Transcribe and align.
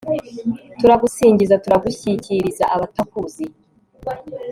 turagusingiza 0.79 1.55
turagushyikiriza 1.63 2.65
abatakuzi 2.75 3.45